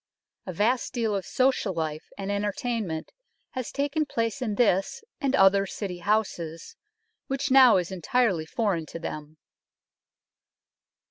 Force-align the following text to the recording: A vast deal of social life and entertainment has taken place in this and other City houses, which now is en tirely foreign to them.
A 0.47 0.51
vast 0.51 0.93
deal 0.93 1.13
of 1.15 1.27
social 1.27 1.75
life 1.75 2.09
and 2.17 2.31
entertainment 2.31 3.11
has 3.51 3.71
taken 3.71 4.07
place 4.07 4.41
in 4.41 4.55
this 4.55 5.03
and 5.19 5.35
other 5.35 5.67
City 5.67 5.99
houses, 5.99 6.75
which 7.27 7.51
now 7.51 7.77
is 7.77 7.91
en 7.91 8.01
tirely 8.01 8.47
foreign 8.47 8.87
to 8.87 8.97
them. 8.97 9.37